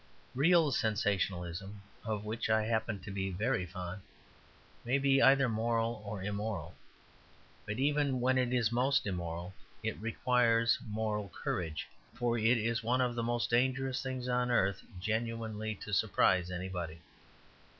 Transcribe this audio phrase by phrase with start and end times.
[0.33, 4.01] Real sensationalism, of which I happen to be very fond,
[4.83, 6.73] may be either moral or immoral.
[7.67, 9.53] But even when it is most immoral,
[9.83, 11.87] it requires moral courage.
[12.15, 17.01] For it is one of the most dangerous things on earth genuinely to surprise anybody.